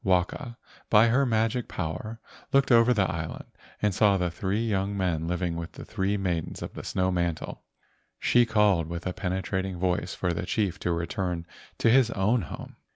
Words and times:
Waka, 0.03 0.57
by 0.89 1.09
her 1.09 1.27
magic 1.27 1.67
power, 1.67 2.19
looked 2.51 2.71
over 2.71 2.91
the 2.91 3.03
island 3.07 3.45
and 3.83 3.93
saw 3.93 4.17
the 4.17 4.31
three 4.31 4.65
young 4.67 4.97
men 4.97 5.27
living 5.27 5.55
with 5.55 5.73
the 5.73 5.85
three 5.85 6.17
maidens 6.17 6.63
of 6.63 6.73
the 6.73 6.83
snow 6.83 7.11
mantle. 7.11 7.61
She 8.17 8.43
called 8.47 8.87
with 8.87 9.05
a 9.05 9.13
penetrating 9.13 9.77
voice 9.77 10.15
for 10.15 10.33
the 10.33 10.47
chief 10.47 10.79
to 10.79 10.91
return 10.91 11.45
to 11.77 11.91
his 11.91 12.09
own 12.09 12.41
home. 12.41 12.77